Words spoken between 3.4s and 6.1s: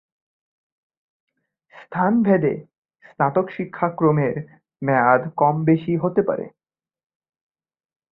শিক্ষাক্রমের মেয়াদ কম-বেশি